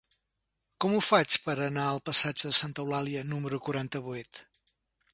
Com 0.85 0.95
ho 0.95 1.01
faig 1.07 1.35
per 1.43 1.55
anar 1.67 1.85
al 1.89 2.03
passatge 2.11 2.51
de 2.51 2.59
Santa 2.63 2.85
Eulàlia 2.87 3.25
número 3.35 3.63
quaranta-vuit? 3.69 4.47